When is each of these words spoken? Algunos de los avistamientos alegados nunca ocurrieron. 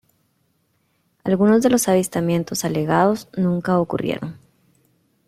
Algunos 1.23 1.61
de 1.61 1.69
los 1.69 1.87
avistamientos 1.87 2.65
alegados 2.65 3.29
nunca 3.37 3.79
ocurrieron. 3.79 4.39